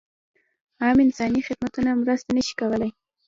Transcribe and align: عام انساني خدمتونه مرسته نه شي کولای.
عام 0.81 0.97
انساني 1.05 1.39
خدمتونه 1.47 1.89
مرسته 2.01 2.29
نه 2.37 2.41
شي 2.47 2.53
کولای. 2.61 2.91